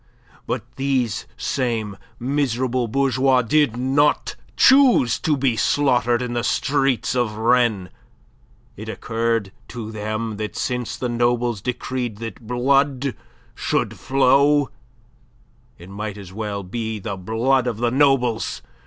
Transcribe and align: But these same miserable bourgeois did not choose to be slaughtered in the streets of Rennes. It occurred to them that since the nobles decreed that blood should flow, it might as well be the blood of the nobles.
But 0.47 0.63
these 0.77 1.27
same 1.37 1.95
miserable 2.19 2.87
bourgeois 2.87 3.43
did 3.43 3.77
not 3.77 4.35
choose 4.57 5.19
to 5.19 5.37
be 5.37 5.55
slaughtered 5.55 6.23
in 6.23 6.33
the 6.33 6.43
streets 6.43 7.13
of 7.15 7.35
Rennes. 7.37 7.89
It 8.75 8.89
occurred 8.89 9.51
to 9.67 9.91
them 9.91 10.37
that 10.37 10.55
since 10.55 10.97
the 10.97 11.07
nobles 11.07 11.61
decreed 11.61 12.17
that 12.17 12.47
blood 12.47 13.13
should 13.53 13.99
flow, 13.99 14.69
it 15.77 15.87
might 15.91 16.17
as 16.17 16.33
well 16.33 16.63
be 16.63 16.97
the 16.97 17.15
blood 17.15 17.67
of 17.67 17.77
the 17.77 17.91
nobles. 17.91 18.63